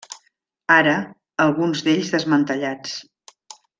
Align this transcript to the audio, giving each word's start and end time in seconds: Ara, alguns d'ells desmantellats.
Ara, 0.75 0.95
alguns 1.47 1.83
d'ells 1.89 2.09
desmantellats. 2.17 2.97